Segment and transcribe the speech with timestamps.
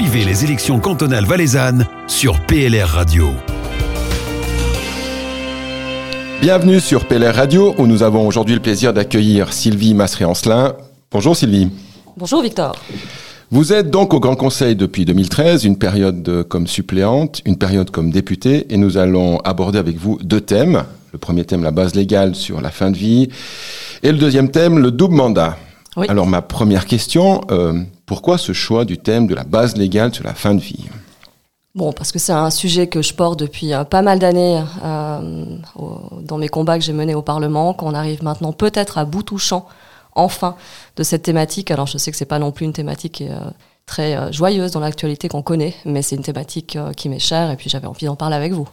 [0.00, 3.30] Suivez les élections cantonales valaisannes sur PLR Radio.
[6.40, 10.74] Bienvenue sur PLR Radio où nous avons aujourd'hui le plaisir d'accueillir Sylvie Masseré-Ancelin.
[11.10, 11.70] Bonjour Sylvie.
[12.16, 12.76] Bonjour Victor.
[13.50, 18.12] Vous êtes donc au Grand Conseil depuis 2013, une période comme suppléante, une période comme
[18.12, 20.84] députée, et nous allons aborder avec vous deux thèmes.
[21.10, 23.30] Le premier thème, la base légale sur la fin de vie,
[24.04, 25.56] et le deuxième thème, le double mandat.
[26.06, 27.72] Alors ma première question, euh,
[28.08, 30.86] pourquoi ce choix du thème de la base légale sur la fin de vie?
[31.74, 35.44] Bon, parce que c'est un sujet que je porte depuis euh, pas mal d'années euh,
[36.22, 39.66] dans mes combats que j'ai menés au Parlement, qu'on arrive maintenant peut-être à bout touchant
[40.14, 40.56] enfin
[40.96, 41.70] de cette thématique.
[41.70, 43.38] Alors je sais que c'est pas non plus une thématique euh,
[43.84, 47.56] très joyeuse dans l'actualité qu'on connaît, mais c'est une thématique euh, qui m'est chère et
[47.56, 48.68] puis j'avais envie d'en parler avec vous.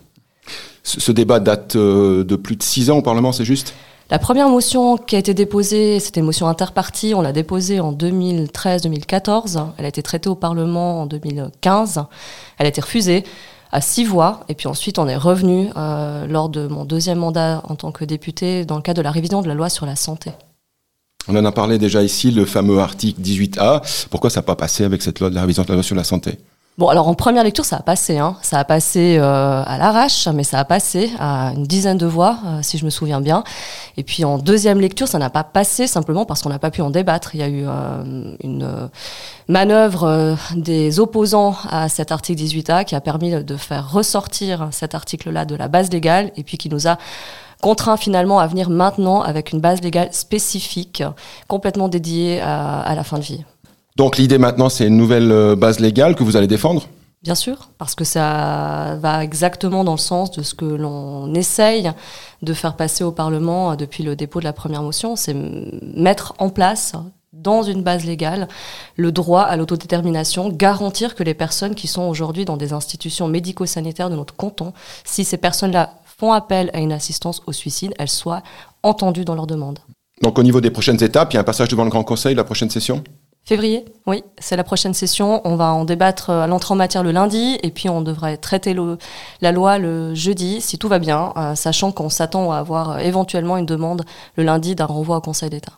[0.81, 3.73] Ce, débat date de plus de six ans au Parlement, c'est juste?
[4.11, 7.13] La première motion qui a été déposée, c'était une motion interpartie.
[7.15, 9.65] On l'a déposée en 2013-2014.
[9.77, 12.03] Elle a été traitée au Parlement en 2015.
[12.59, 13.23] Elle a été refusée
[13.71, 14.41] à six voix.
[14.47, 18.63] Et puis ensuite, on est revenu lors de mon deuxième mandat en tant que député
[18.63, 20.31] dans le cadre de la révision de la loi sur la santé.
[21.27, 24.07] On en a parlé déjà ici, le fameux article 18A.
[24.12, 25.95] Pourquoi ça n'a pas passé avec cette loi de la révision de la loi sur
[25.95, 26.37] la santé?
[26.77, 28.18] Bon, alors en première lecture, ça a passé.
[28.18, 28.35] Hein.
[28.41, 32.37] Ça a passé euh, à l'arrache, mais ça a passé à une dizaine de voix,
[32.45, 33.45] euh, si je me souviens bien.
[33.95, 36.81] Et puis en deuxième lecture, ça n'a pas passé simplement parce qu'on n'a pas pu
[36.81, 37.34] en débattre.
[37.34, 38.90] Il y a eu euh, une
[39.48, 45.46] manœuvre des opposants à cet article 18A qui a permis de faire ressortir cet article-là
[45.46, 46.98] de la base légale et puis qui nous a
[47.62, 51.03] contraint finalement à venir maintenant avec une base légale spécifique,
[51.48, 53.46] complètement dédiée à, la fin de vie.
[53.96, 56.88] Donc l'idée maintenant, c'est une nouvelle euh, base légale que vous allez défendre?
[57.24, 61.91] Bien sûr, parce que ça va exactement dans le sens de ce que l'on essaye
[62.41, 65.34] de faire passer au Parlement euh, depuis le dépôt de la première motion, c'est
[65.81, 66.94] mettre en place
[67.31, 68.47] dans une base légale
[68.96, 74.09] le droit à l'autodétermination, garantir que les personnes qui sont aujourd'hui dans des institutions médico-sanitaires
[74.09, 78.44] de notre canton, si ces personnes-là font appel à une assistance au suicide, elles soient
[78.84, 79.80] entendues dans leur demande.
[80.22, 82.36] Donc au niveau des prochaines étapes, il y a un passage devant le Grand Conseil,
[82.36, 83.03] la prochaine session?
[83.47, 85.41] Février, oui, c'est la prochaine session.
[85.45, 88.75] On va en débattre à l'entrée en matière le lundi et puis on devrait traiter
[89.39, 93.57] la loi le jeudi, si tout va bien, euh, sachant qu'on s'attend à avoir éventuellement
[93.57, 94.03] une demande
[94.35, 95.73] le lundi d'un renvoi au Conseil d'État.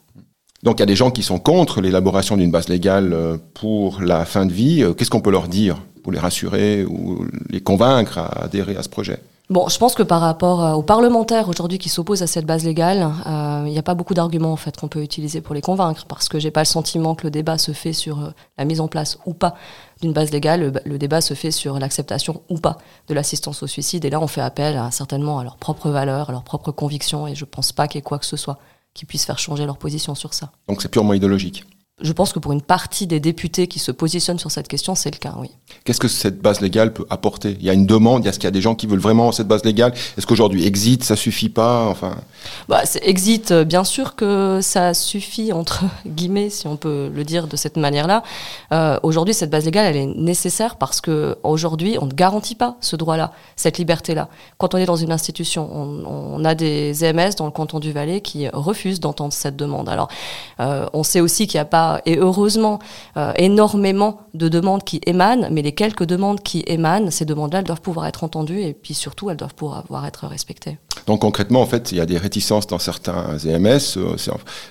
[0.64, 4.02] Donc il y a des gens qui sont contre l'élaboration d'une base légale euh, pour
[4.02, 4.82] la fin de vie.
[4.82, 8.84] Euh, qu'est-ce qu'on peut leur dire pour les rassurer ou les convaincre à adhérer à
[8.84, 9.20] ce projet?
[9.50, 12.66] Bon, je pense que par rapport euh, aux parlementaires aujourd'hui qui s'opposent à cette base
[12.66, 15.62] légale, euh, il n'y a pas beaucoup d'arguments en fait qu'on peut utiliser pour les
[15.62, 18.66] convaincre, parce que j'ai pas le sentiment que le débat se fait sur euh, la
[18.66, 19.56] mise en place ou pas
[20.02, 20.74] d'une base légale.
[20.84, 22.78] Le, débat se fait sur l'acceptation ou pas
[23.08, 26.34] de l'assistance au suicide, et là on fait appel certainement à leurs propres valeurs, à
[26.34, 28.58] leurs propres convictions, et je pense pas qu'il y ait quoi que ce soit
[28.94, 30.52] qui puisse faire changer leur position sur ça.
[30.68, 31.64] Donc c'est purement idéologique.
[32.00, 35.10] Je pense que pour une partie des députés qui se positionnent sur cette question, c'est
[35.10, 35.50] le cas, oui.
[35.84, 37.58] Qu'est-ce que cette base légale peut apporter?
[37.60, 39.48] Il y a une demande, est-ce qu'il y a des gens qui veulent vraiment cette
[39.48, 41.88] base légale Est-ce qu'aujourd'hui, exit, ça suffit pas?
[41.88, 42.18] Enfin.
[42.70, 47.48] Bah, exit, euh, bien sûr que ça suffit, entre guillemets, si on peut le dire
[47.48, 48.22] de cette manière-là.
[48.74, 52.78] Euh, aujourd'hui, cette base légale, elle est nécessaire parce que aujourd'hui, on ne garantit pas
[52.80, 54.30] ce droit-là, cette liberté-là.
[54.60, 57.92] Quand on est dans une institution, on, on, a des EMS dans le canton du
[57.92, 59.90] Valais qui refusent d'entendre cette demande.
[59.90, 60.10] Alors,
[60.60, 62.80] euh, on sait aussi qu'il n'y a pas et heureusement
[63.18, 67.66] euh, énormément de demandes qui émanent, mais les quelques demandes qui émanent, ces demandes-là, elles
[67.66, 70.78] doivent pouvoir être entendues et puis surtout, elles doivent pouvoir être respectées.
[71.06, 73.98] Donc concrètement, en fait, il y a des réticences dans certains EMS.
[73.98, 74.16] Euh,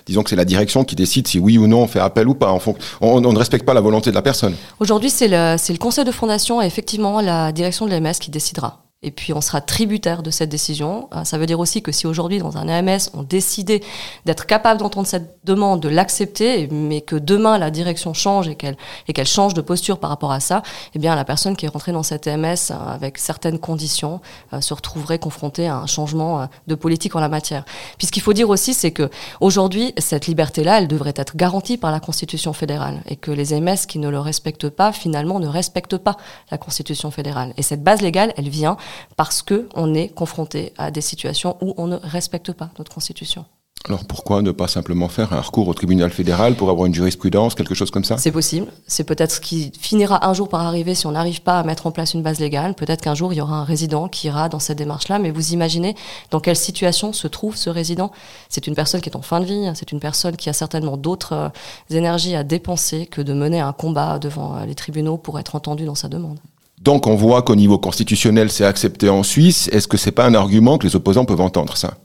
[0.05, 2.35] disons que c'est la direction qui décide si oui ou non on fait appel ou
[2.35, 2.53] pas.
[2.53, 4.55] On, on, ne respecte pas la volonté de la personne.
[4.79, 8.86] Aujourd'hui, c'est le, le conseil de fondation et effectivement la direction de l'EMS qui décidera
[9.03, 11.07] et puis on sera tributaire de cette décision.
[11.15, 13.81] Euh, ça veut dire aussi que si aujourd'hui dans un AMS on décidait
[14.25, 18.75] d'être capable d'entendre cette demande, de l'accepter, mais que demain la direction change et qu'elle
[19.07, 20.63] et qu'elle change de posture par rapport à ça,
[20.95, 24.19] eh bien la personne qui est rentrée dans cette AMS euh, avec certaines conditions
[24.53, 27.65] euh, se retrouverait confrontée à un changement de politique en la matière.
[27.99, 31.77] Puis ce qu'il faut dire aussi, c'est que aujourd'hui cette liberté-là, elle devrait être garantie
[31.77, 35.47] par la Constitution fédérale et que les AMS qui ne le respectent pas finalement ne
[35.47, 36.17] respectent pas
[36.49, 37.53] la Constitution fédérale.
[37.57, 38.75] Et cette base légale, elle vient
[39.15, 43.45] parce qu'on est confronté à des situations où on ne respecte pas notre Constitution.
[43.87, 47.55] Alors pourquoi ne pas simplement faire un recours au tribunal fédéral pour avoir une jurisprudence,
[47.55, 48.17] quelque chose comme ça?
[48.17, 48.67] C'est possible.
[48.85, 51.87] C'est peut-être ce qui finira un jour par arriver si on n'arrive pas à mettre
[51.87, 52.73] en place une base légale.
[52.73, 55.19] Peut-être qu'un jour il y aura un résident qui ira dans cette démarche-là.
[55.19, 55.95] Mais vous imaginez
[56.31, 58.11] dans quelle situation se trouve ce résident
[58.49, 59.71] C'est une personne qui est en fin de vie.
[59.75, 61.49] C'est une personne qui a certainement d'autres euh,
[61.89, 65.85] énergies à dépenser que de mener un combat devant euh, les tribunaux pour être entendu
[65.85, 66.39] dans sa demande.
[66.87, 69.67] Donc on voit qu'au niveau constitutionnel, c'est accepté en Suisse.
[69.73, 71.95] Est-ce que c'est pas un argument que les opposants peuvent entendre ça?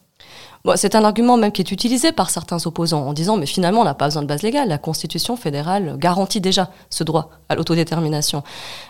[0.77, 3.85] C'est un argument même qui est utilisé par certains opposants en disant mais finalement on
[3.85, 8.45] n'a pas besoin de base légale, la Constitution fédérale garantit déjà ce droit à l'autodétermination.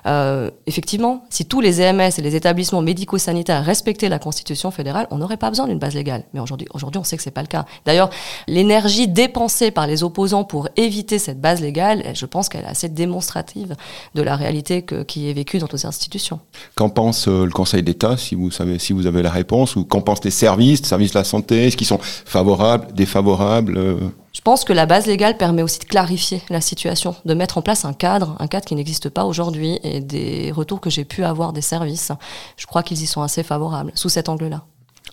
[0.06, 5.16] Euh, effectivement, si tous les EMS et les établissements médico-sanitaires respectaient la Constitution fédérale, on
[5.16, 6.24] n'aurait pas besoin d'une base légale.
[6.34, 7.64] Mais aujourd'hui, on sait que c'est pas le cas.
[7.86, 8.10] D'ailleurs,
[8.46, 12.90] l'énergie dépensée par les opposants pour éviter cette base légale, je pense qu'elle est assez
[12.90, 13.74] démonstrative
[14.14, 16.38] de la réalité qui est vécue dans nos institutions.
[16.74, 19.84] Qu'en pense euh, le Conseil d'État, si vous savez, si vous avez la réponse, ou
[19.84, 23.96] qu'en pensent les services, services de la santé est-ce qu'ils sont favorables, défavorables euh.
[24.32, 27.62] Je pense que la base légale permet aussi de clarifier la situation, de mettre en
[27.62, 31.22] place un cadre, un cadre qui n'existe pas aujourd'hui, et des retours que j'ai pu
[31.22, 32.12] avoir des services,
[32.56, 34.64] je crois qu'ils y sont assez favorables, sous cet angle-là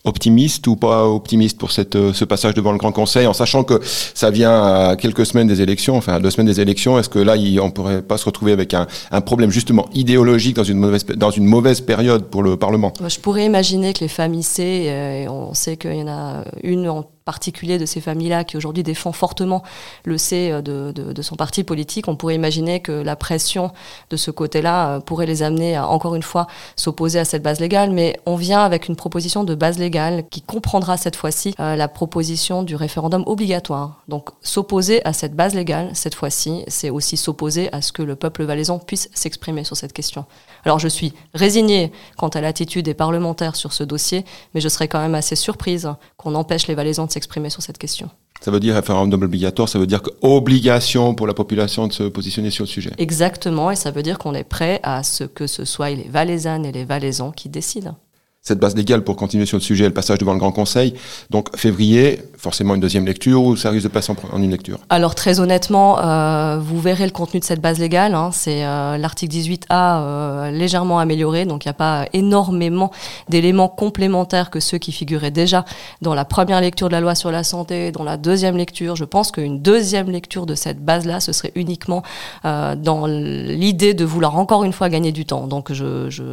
[0.03, 3.63] optimiste ou pas optimiste pour cette, euh, ce passage devant le Grand Conseil, en sachant
[3.63, 7.09] que ça vient à quelques semaines des élections, enfin à deux semaines des élections, est-ce
[7.09, 10.63] que là, on on pourrait pas se retrouver avec un, un, problème justement idéologique dans
[10.63, 12.93] une, mauvaise, dans une mauvaise période pour le Parlement?
[13.07, 16.89] Je pourrais imaginer que les familles C, euh, on sait qu'il y en a une
[16.89, 19.61] en particulier de ces familles-là qui aujourd'hui défend fortement
[20.03, 23.71] le C euh, de, son parti politique, on pourrait imaginer que la pression
[24.09, 27.59] de ce côté-là euh, pourrait les amener à, encore une fois, s'opposer à cette base
[27.59, 27.91] légale.
[27.91, 31.87] Mais on vient avec une proposition de base légale qui comprendra cette fois-ci euh, la
[31.87, 34.01] proposition du référendum obligatoire.
[34.07, 38.15] Donc s'opposer à cette base légale, cette fois-ci, c'est aussi s'opposer à ce que le
[38.15, 40.25] peuple valaisan puisse s'exprimer sur cette question.
[40.65, 44.87] Alors je suis résignée quant à l'attitude des parlementaires sur ce dossier, mais je serais
[44.87, 48.09] quand même assez surprise qu'on empêche les Valaisans de s'exprimer sur cette question.
[48.41, 52.51] Ça veut dire référendum obligatoire, ça veut dire obligation pour la population de se positionner
[52.51, 52.91] sur le sujet.
[52.97, 56.65] Exactement, et ça veut dire qu'on est prêt à ce que ce soit les Valaisannes
[56.65, 57.97] et les Valaisans qui décident
[58.41, 60.93] cette base légale pour continuer sur le sujet, le passage devant le Grand Conseil.
[61.29, 64.79] Donc février, forcément une deuxième lecture ou ça risque de passer en, une lecture?
[64.89, 68.15] Alors très honnêtement, euh, vous verrez le contenu de cette base légale.
[68.15, 68.29] Hein.
[68.31, 72.91] c'est euh, l'article 18A euh, légèrement amélioré, donc il n'y a pas énormément
[73.27, 75.65] d'éléments complémentaires que ceux qui figuraient déjà
[76.01, 78.95] dans la première lecture de la loi sur la santé, dans la deuxième lecture.
[78.95, 82.03] Je pense qu'une deuxième lecture de cette base-là, ce serait uniquement
[82.43, 85.47] dans l'idée de vouloir encore une fois gagner du temps.
[85.47, 85.71] Donc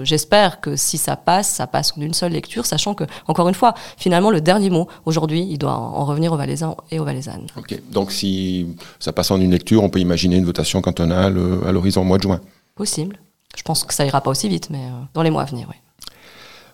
[0.05, 3.55] j'espère je, que si ça passe, ça passe d'une seule lecture, sachant que, encore une
[3.55, 7.47] fois, finalement, le dernier mot, aujourd'hui, il doit en revenir aux Valaisans et aux Valaisannes.
[7.57, 11.67] Ok, donc si ça passe en une lecture, on peut imaginer une votation cantonale euh,
[11.67, 12.41] à l'horizon mois de juin
[12.75, 13.19] Possible.
[13.57, 15.67] Je pense que ça ira pas aussi vite, mais euh, dans les mois à venir,
[15.71, 15.77] oui.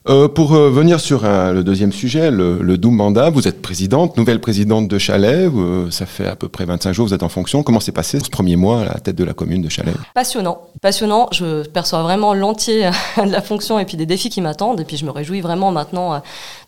[0.08, 4.16] Euh, pour euh, venir sur le deuxième sujet, le, le doux mandat, vous êtes présidente,
[4.16, 7.28] nouvelle présidente de Chalais, euh, ça fait à peu près 25 jours, vous êtes en
[7.28, 7.62] fonction.
[7.62, 10.62] Comment s'est passé ce premier mois à la tête de la commune de Chalais Passionnant,
[10.80, 11.28] passionnant.
[11.30, 14.80] Je perçois vraiment l'entier de la fonction et puis des défis qui m'attendent.
[14.80, 16.20] Et puis je me réjouis vraiment maintenant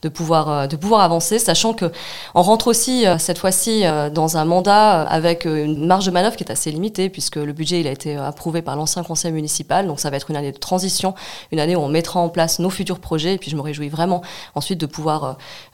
[0.05, 1.91] de pouvoir de pouvoir avancer, sachant que
[2.35, 6.53] on rentre aussi cette fois-ci dans un mandat avec une marge de manœuvre qui est
[6.53, 10.11] assez limitée puisque le budget il a été approuvé par l'ancien conseil municipal, donc ça
[10.11, 11.15] va être une année de transition,
[11.53, 13.35] une année où on mettra en place nos futurs projets.
[13.35, 14.23] Et puis je me réjouis vraiment
[14.55, 15.33] ensuite de pouvoir euh,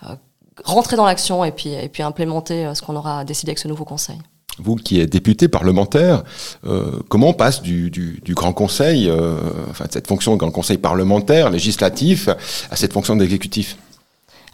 [0.08, 0.14] euh,
[0.64, 3.68] rentrer dans l'action et puis, et puis implémenter euh, ce qu'on aura décidé avec ce
[3.68, 4.18] nouveau conseil.
[4.58, 6.22] Vous qui êtes député parlementaire,
[7.08, 9.10] comment on passe du, du, du Grand Conseil,
[9.70, 12.28] enfin de cette fonction de Grand Conseil parlementaire, législatif,
[12.70, 13.78] à cette fonction d'exécutif?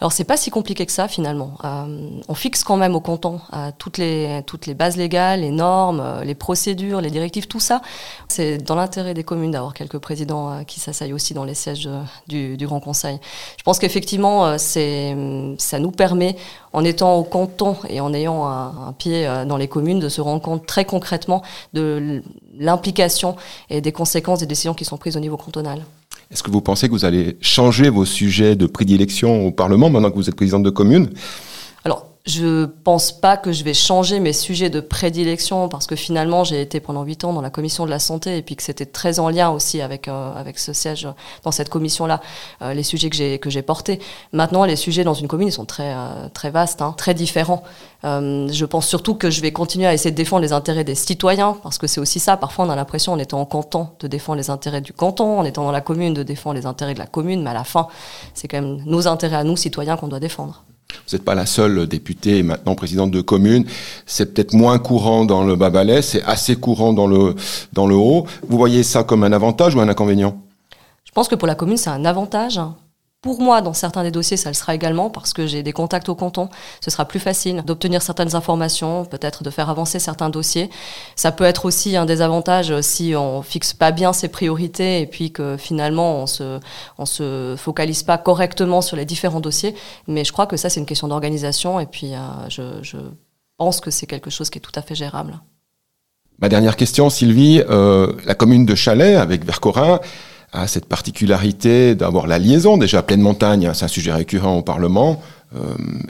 [0.01, 1.55] Alors c'est pas si compliqué que ça finalement.
[1.65, 5.51] Euh, on fixe quand même au canton euh, toutes les toutes les bases légales, les
[5.51, 7.81] normes, euh, les procédures, les directives, tout ça.
[8.29, 11.89] C'est dans l'intérêt des communes d'avoir quelques présidents euh, qui s'asseyent aussi dans les sièges
[12.29, 13.19] du, du, Grand Conseil.
[13.59, 15.17] Je pense qu'effectivement c'est
[15.59, 16.37] ça nous permet
[16.73, 20.21] en étant au canton et en ayant un, un pied dans les communes de se
[20.21, 21.43] rendre compte très concrètement
[21.75, 22.23] de
[22.59, 23.37] l'implication
[23.71, 25.85] et des conséquences des décisions qui sont prises au niveau cantonal.
[26.31, 30.11] Est-ce que vous pensez que vous allez changer vos sujets de prédilection au Parlement maintenant
[30.11, 31.11] que vous êtes présidente de commune?
[31.85, 36.43] Alors, je pense pas que je vais changer mes sujets de prédilection parce que finalement
[36.43, 38.85] j'ai été pendant huit ans dans la commission de la santé et puis que c'était
[38.85, 41.09] très en lien aussi avec euh, avec ce siège
[41.45, 42.21] dans cette commission là
[42.63, 44.01] euh, les sujets que j'ai que j'ai portés.
[44.33, 47.63] Maintenant les sujets dans une commune ils sont très euh, très vastes, hein, très différents.
[48.03, 51.57] je pense surtout que je vais continuer à essayer de défendre les intérêts des citoyens
[51.63, 52.37] parce que c'est aussi ça.
[52.37, 55.45] Parfois on a l'impression en étant en canton de défendre les intérêts du canton, en
[55.45, 57.87] étant dans la commune de défendre les intérêts de la commune, mais à la fin
[58.35, 60.66] c'est quand même nos intérêts à nous citoyens qu'on doit défendre.
[61.09, 63.65] Vous n'êtes pas la seule députée et maintenant présidente de commune.
[64.07, 67.35] C'est peut-être moins courant dans le Bas-Valais, c'est assez courant dans le,
[67.73, 68.27] dans le Haut.
[68.49, 70.41] Vous voyez ça comme un avantage ou un inconvénient?
[71.05, 72.61] Je pense que pour la commune, c'est un avantage.
[73.27, 76.09] Pour moi, dans certains des dossiers, ça le sera également parce que j'ai des contacts
[76.09, 76.49] au canton.
[76.81, 80.71] Ce sera plus facile d'obtenir certaines informations, peut-être de faire avancer certains dossiers.
[81.17, 85.33] Ça peut être aussi un désavantage si on fixe pas bien ses priorités et puis
[85.33, 86.61] que finalement on se,
[87.05, 89.75] se focalise pas correctement sur les différents dossiers.
[90.07, 92.19] Mais je crois que ça, c'est une question d'organisation et puis euh,
[92.49, 92.97] je, je
[93.57, 95.41] pense que c'est quelque chose qui est tout à fait gérable.
[96.39, 99.99] Ma dernière question, Sylvie, euh, la commune de Chalais avec Vercorin
[100.57, 105.23] a cette particularité d'avoir la liaison déjà pleine montagne, c'est un sujet récurrent au Parlement,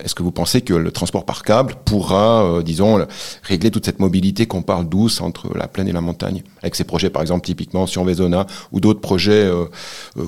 [0.02, 3.06] Est-ce que vous pensez que le transport par câble pourra, disons,
[3.42, 6.84] régler toute cette mobilité qu'on parle douce entre la plaine et la montagne Avec ces
[6.84, 9.48] projets, par exemple, typiquement sur Vezona, ou d'autres projets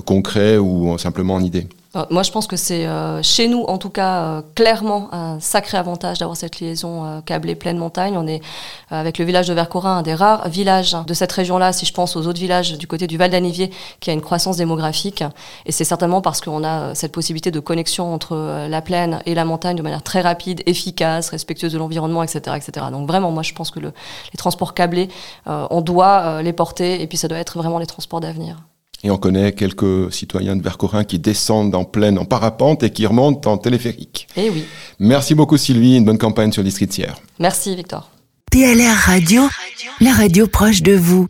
[0.05, 1.67] concrets ou simplement en idée?
[1.67, 1.78] euh,
[2.11, 5.75] moi, je pense que c'est euh, chez nous, en tout cas, euh, clairement un sacré
[5.75, 8.15] avantage d'avoir cette liaison câblée pleine montagne.
[8.15, 8.41] On est
[8.91, 11.73] avec le village de Vercorin, un des rares villages de cette région-là.
[11.73, 14.57] Si je pense aux autres villages du côté du Val d'Anivier, qui a une croissance
[14.57, 15.23] démographique,
[15.65, 19.45] et c'est certainement parce qu'on a cette possibilité de connexion entre la plaine et la
[19.45, 22.85] montagne de manière très rapide, efficace, respectueuse de l'environnement, etc., etc.
[22.91, 23.93] Donc vraiment, moi, je pense que le,
[24.31, 25.09] les transports câblés,
[25.47, 28.57] on doit les porter, et puis ça doit être vraiment les transports d'avenir.
[29.03, 33.05] Et on connaît quelques citoyens de Vercorin qui descendent en pleine en parapente et qui
[33.05, 34.27] remontent en téléphérique.
[34.35, 34.65] Eh oui.
[34.99, 37.17] Merci beaucoup Sylvie, une bonne campagne sur l'Istritière.
[37.39, 38.11] Merci Victor.
[38.51, 39.43] PLR Radio,
[40.01, 41.27] la radio proche de vous.